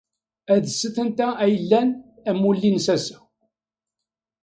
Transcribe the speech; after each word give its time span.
Adset 0.53 0.97
anta 1.03 1.27
ay 1.43 1.53
ilan 1.59 1.89
amulli-nnes 2.29 2.87
ass-a! 2.95 3.17